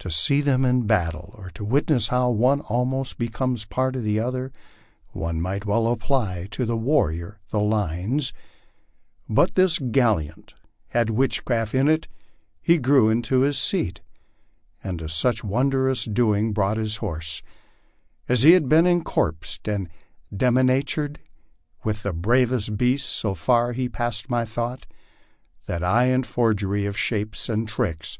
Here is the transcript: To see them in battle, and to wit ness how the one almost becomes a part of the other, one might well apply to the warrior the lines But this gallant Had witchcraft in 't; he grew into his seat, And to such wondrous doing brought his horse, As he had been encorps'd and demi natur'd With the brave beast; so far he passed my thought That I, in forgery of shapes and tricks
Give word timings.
To 0.00 0.10
see 0.10 0.40
them 0.40 0.64
in 0.64 0.88
battle, 0.88 1.38
and 1.40 1.54
to 1.54 1.64
wit 1.64 1.88
ness 1.88 2.08
how 2.08 2.24
the 2.32 2.36
one 2.36 2.58
almost 2.62 3.16
becomes 3.16 3.62
a 3.62 3.68
part 3.68 3.94
of 3.94 4.02
the 4.02 4.18
other, 4.18 4.50
one 5.12 5.40
might 5.40 5.66
well 5.66 5.86
apply 5.86 6.48
to 6.50 6.66
the 6.66 6.76
warrior 6.76 7.38
the 7.50 7.60
lines 7.60 8.32
But 9.28 9.54
this 9.54 9.78
gallant 9.78 10.54
Had 10.88 11.10
witchcraft 11.10 11.76
in 11.76 11.86
't; 11.86 12.08
he 12.60 12.80
grew 12.80 13.08
into 13.08 13.42
his 13.42 13.56
seat, 13.56 14.00
And 14.82 14.98
to 14.98 15.08
such 15.08 15.44
wondrous 15.44 16.06
doing 16.06 16.52
brought 16.52 16.76
his 16.76 16.96
horse, 16.96 17.40
As 18.28 18.42
he 18.42 18.54
had 18.54 18.68
been 18.68 18.84
encorps'd 18.84 19.68
and 19.68 19.88
demi 20.36 20.64
natur'd 20.64 21.20
With 21.84 22.02
the 22.02 22.12
brave 22.12 22.68
beast; 22.76 23.08
so 23.08 23.32
far 23.32 23.70
he 23.70 23.88
passed 23.88 24.28
my 24.28 24.44
thought 24.44 24.86
That 25.68 25.84
I, 25.84 26.06
in 26.06 26.24
forgery 26.24 26.84
of 26.84 26.98
shapes 26.98 27.48
and 27.48 27.68
tricks 27.68 28.18